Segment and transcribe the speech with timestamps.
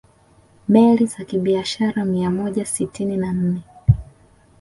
[0.69, 3.61] Meli za kibiashara mia moja sitini na nne